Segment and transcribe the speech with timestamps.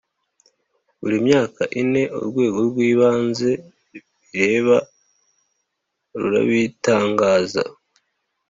[0.99, 3.49] Buri myaka ine urwego rw ibanze
[3.89, 4.77] bireba
[6.19, 7.63] rurabitangaza